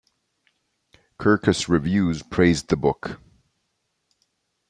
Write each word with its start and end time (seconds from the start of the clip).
Kirkus 1.19 1.67
Reviews 1.69 2.23
praised 2.23 2.69
the 2.69 2.75
book. 2.75 3.19